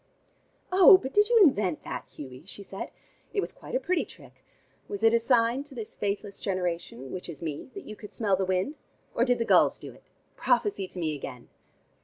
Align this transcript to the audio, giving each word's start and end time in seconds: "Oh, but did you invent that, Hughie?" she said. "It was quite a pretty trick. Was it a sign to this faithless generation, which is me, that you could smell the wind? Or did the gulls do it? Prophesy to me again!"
"Oh, 0.71 0.97
but 0.97 1.13
did 1.13 1.29
you 1.29 1.39
invent 1.43 1.83
that, 1.83 2.07
Hughie?" 2.09 2.43
she 2.47 2.63
said. 2.63 2.89
"It 3.35 3.39
was 3.39 3.51
quite 3.51 3.75
a 3.75 3.79
pretty 3.79 4.03
trick. 4.03 4.43
Was 4.87 5.03
it 5.03 5.13
a 5.13 5.19
sign 5.19 5.61
to 5.65 5.75
this 5.75 5.95
faithless 5.95 6.39
generation, 6.39 7.11
which 7.11 7.29
is 7.29 7.43
me, 7.43 7.69
that 7.75 7.85
you 7.85 7.95
could 7.95 8.11
smell 8.11 8.35
the 8.35 8.43
wind? 8.43 8.77
Or 9.13 9.23
did 9.23 9.37
the 9.37 9.45
gulls 9.45 9.77
do 9.77 9.93
it? 9.93 10.01
Prophesy 10.35 10.87
to 10.87 10.97
me 10.99 11.15
again!" 11.15 11.49